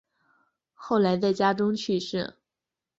[0.73, 2.35] 后来在家中去世。